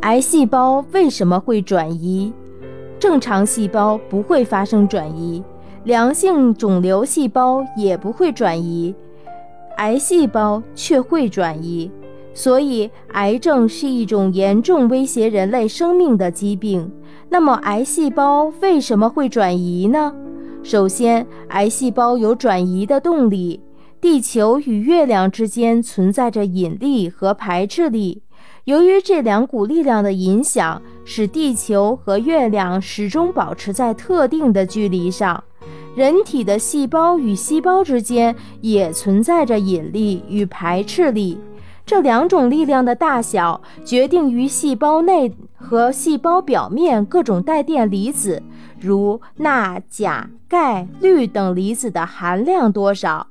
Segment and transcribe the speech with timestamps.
[0.00, 2.32] 癌细胞为什么会转移？
[2.98, 5.42] 正常细胞不会发生转移，
[5.84, 8.94] 良性肿瘤细胞也不会转移，
[9.76, 11.90] 癌细胞却会转移。
[12.34, 16.90] 所以，癌症是一种严重威胁人类生命的疾病。
[17.28, 20.14] 那么，癌细胞为什么会转移呢？
[20.62, 23.60] 首先，癌细胞有转移的动力。
[24.00, 28.22] 地球与月亮之间存在着引力和排斥力，
[28.64, 35.42] 由于这两股力量的影响，使地球和月亮始终保持在特定的距离上。
[35.96, 41.38] 人体的细胞与细胞之间也存在着引力与排斥力。
[41.84, 48.42] 这两种力量的大小决定于细胞内和细胞表面各种带电离子，
[48.78, 53.26] 如钠、钾、钙、氯等离子的含量多少。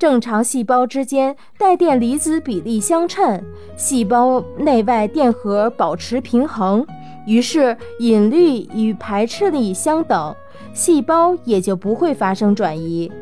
[0.00, 3.44] 正常细胞之间带电离子比例相称，
[3.76, 6.86] 细胞内外电荷保持平衡，
[7.26, 10.34] 于是引力与排斥力相等，
[10.72, 13.12] 细胞也就不会发生转移。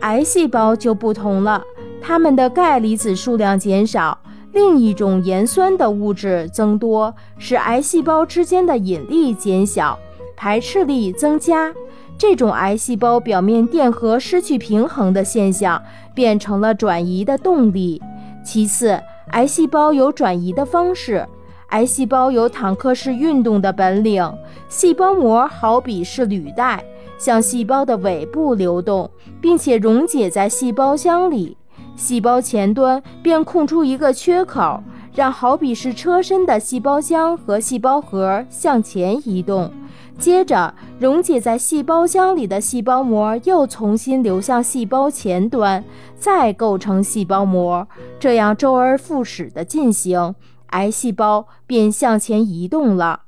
[0.00, 1.62] 癌细胞就不同了。
[2.00, 4.18] 它们的钙离子数量减少，
[4.54, 9.98] 另一种盐酸的物质增多，使癌细胞之间的引力减小，
[10.34, 11.74] 排斥力增加。
[12.18, 15.82] 这种癌细胞表面电荷失去平衡的现象，
[16.14, 18.02] 变成了转移的动力。
[18.42, 18.98] 其次，
[19.32, 21.26] 癌细胞有转移的方式。
[21.70, 24.32] 癌细胞有坦克式运动的本领，
[24.68, 26.82] 细胞膜好比是履带，
[27.18, 31.56] 向细胞的尾部流动，并且溶解在细胞箱里。
[31.96, 34.80] 细胞前端便空出一个缺口，
[35.12, 39.70] 让好比是车身的细胞箱和细胞核向前移动。
[40.18, 45.84] 接着，溶解在细胞浆里的细胞膜又重新流向细胞前端，
[46.18, 47.86] 再构成细胞膜，
[48.18, 50.34] 这样周而复始地进行，
[50.68, 53.22] 癌细胞便向前移动了。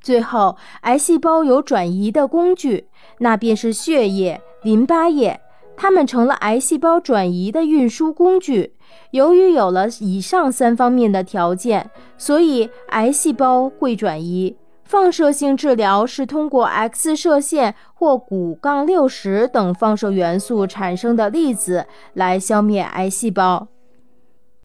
[0.00, 5.40] 最后，癌细胞有转移的工具，那便是血液、淋巴液。
[5.76, 8.74] 它们成了癌细胞转移的运输工具。
[9.12, 14.56] 由于有了以上三方面的条件，所以癌细胞会转移。
[14.88, 23.68] 放射性治疗是通过 X 射线或钴杠六十等放射元素产生的粒子来消灭癌细胞。